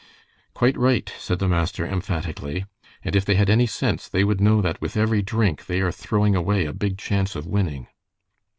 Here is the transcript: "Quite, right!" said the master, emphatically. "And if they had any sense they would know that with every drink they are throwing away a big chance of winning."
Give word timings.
"Quite, 0.55 0.75
right!" 0.79 1.13
said 1.19 1.37
the 1.37 1.47
master, 1.47 1.85
emphatically. 1.85 2.65
"And 3.03 3.15
if 3.15 3.23
they 3.23 3.35
had 3.35 3.51
any 3.51 3.67
sense 3.67 4.07
they 4.07 4.23
would 4.23 4.41
know 4.41 4.59
that 4.59 4.81
with 4.81 4.97
every 4.97 5.21
drink 5.21 5.67
they 5.67 5.79
are 5.79 5.91
throwing 5.91 6.35
away 6.35 6.65
a 6.65 6.73
big 6.73 6.97
chance 6.97 7.35
of 7.35 7.45
winning." 7.45 7.85